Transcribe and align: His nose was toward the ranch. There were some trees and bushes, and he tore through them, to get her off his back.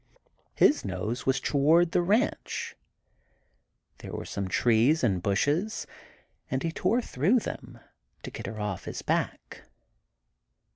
His 0.55 0.83
nose 0.83 1.27
was 1.27 1.39
toward 1.39 1.91
the 1.91 2.01
ranch. 2.01 2.75
There 3.99 4.11
were 4.11 4.25
some 4.25 4.47
trees 4.47 5.03
and 5.03 5.21
bushes, 5.21 5.85
and 6.49 6.63
he 6.63 6.71
tore 6.71 7.03
through 7.03 7.37
them, 7.41 7.79
to 8.23 8.31
get 8.31 8.47
her 8.47 8.59
off 8.59 8.85
his 8.85 9.03
back. 9.03 9.61